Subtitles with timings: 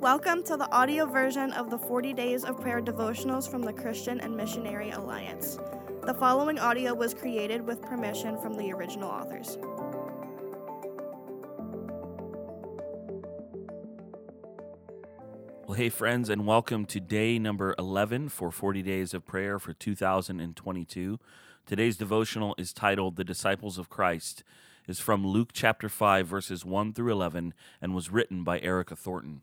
[0.00, 4.18] Welcome to the audio version of the 40 Days of Prayer devotionals from the Christian
[4.18, 5.58] and Missionary Alliance.
[6.06, 9.58] The following audio was created with permission from the original authors.
[15.66, 19.74] Well, hey, friends, and welcome to day number 11 for 40 Days of Prayer for
[19.74, 21.20] 2022.
[21.66, 24.44] Today's devotional is titled The Disciples of Christ,
[24.88, 29.42] is from Luke chapter 5, verses 1 through 11, and was written by Erica Thornton.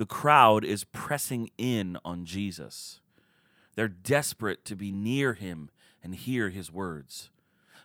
[0.00, 3.00] The crowd is pressing in on Jesus.
[3.76, 5.68] They're desperate to be near him
[6.02, 7.28] and hear his words.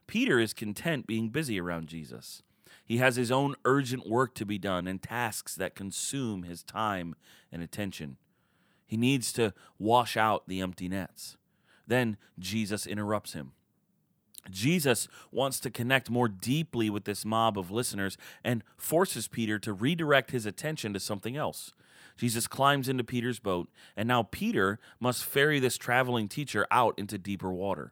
[0.08, 2.42] Peter is content being busy around Jesus.
[2.86, 7.16] He has his own urgent work to be done and tasks that consume his time
[7.52, 8.16] and attention.
[8.88, 11.36] He needs to wash out the empty nets.
[11.86, 13.52] Then Jesus interrupts him.
[14.50, 19.74] Jesus wants to connect more deeply with this mob of listeners and forces Peter to
[19.74, 21.74] redirect his attention to something else.
[22.18, 27.18] Jesus climbs into Peter's boat, and now Peter must ferry this traveling teacher out into
[27.18, 27.92] deeper water.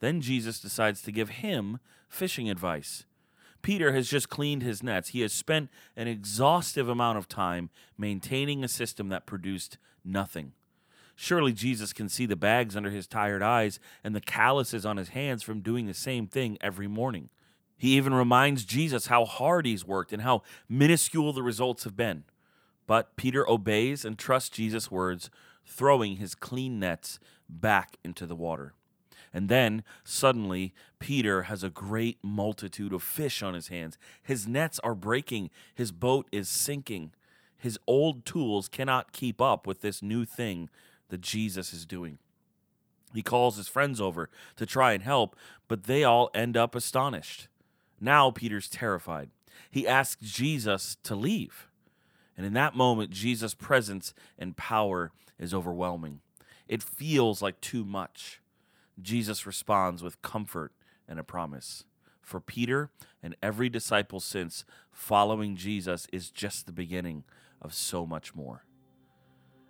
[0.00, 3.04] Then Jesus decides to give him fishing advice.
[3.62, 5.10] Peter has just cleaned his nets.
[5.10, 10.52] He has spent an exhaustive amount of time maintaining a system that produced nothing.
[11.22, 15.10] Surely Jesus can see the bags under his tired eyes and the calluses on his
[15.10, 17.28] hands from doing the same thing every morning.
[17.76, 22.24] He even reminds Jesus how hard he's worked and how minuscule the results have been.
[22.86, 25.28] But Peter obeys and trusts Jesus' words,
[25.66, 27.18] throwing his clean nets
[27.50, 28.72] back into the water.
[29.30, 33.98] And then, suddenly, Peter has a great multitude of fish on his hands.
[34.22, 37.12] His nets are breaking, his boat is sinking.
[37.58, 40.70] His old tools cannot keep up with this new thing
[41.10, 42.18] that Jesus is doing.
[43.12, 45.36] He calls his friends over to try and help,
[45.68, 47.48] but they all end up astonished.
[48.00, 49.30] Now Peter's terrified.
[49.70, 51.68] He asks Jesus to leave.
[52.36, 56.20] And in that moment, Jesus' presence and power is overwhelming.
[56.68, 58.40] It feels like too much.
[59.00, 60.72] Jesus responds with comfort
[61.08, 61.84] and a promise.
[62.22, 62.90] For Peter
[63.22, 67.24] and every disciple since, following Jesus is just the beginning
[67.60, 68.64] of so much more.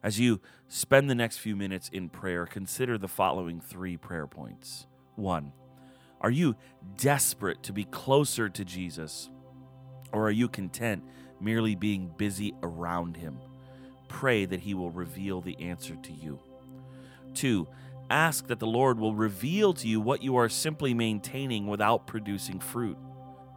[0.02, 4.86] As you spend the next few minutes in prayer, consider the following three prayer points.
[5.16, 5.52] One,
[6.20, 6.56] are you
[6.96, 9.30] desperate to be closer to Jesus,
[10.12, 11.02] or are you content
[11.40, 13.38] merely being busy around him?
[14.08, 16.38] Pray that he will reveal the answer to you.
[17.34, 17.68] Two,
[18.08, 22.58] ask that the Lord will reveal to you what you are simply maintaining without producing
[22.58, 22.98] fruit.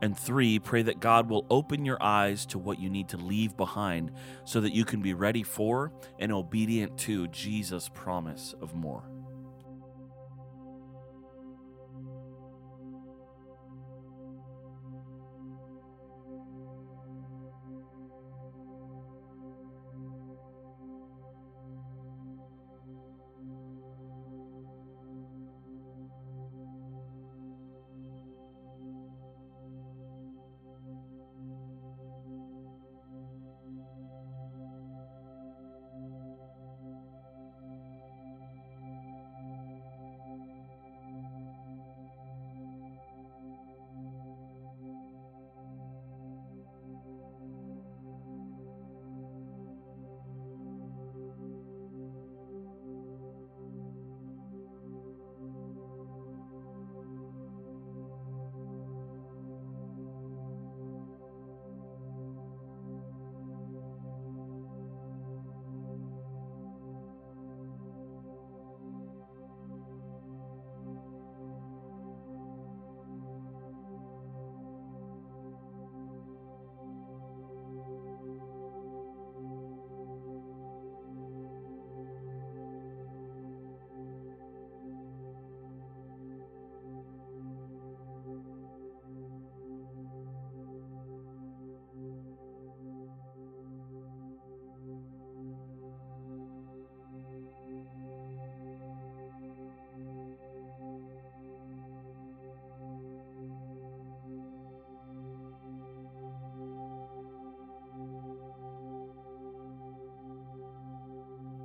[0.04, 3.56] And three, pray that God will open your eyes to what you need to leave
[3.56, 4.12] behind
[4.44, 9.10] so that you can be ready for and obedient to Jesus' promise of more.